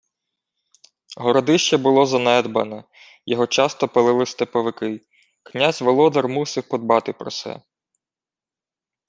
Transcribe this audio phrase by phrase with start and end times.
[1.17, 2.83] Городище було занедбане,
[3.25, 5.01] його часто палили степовики.
[5.43, 7.61] Князь Володар мусив подбати про се.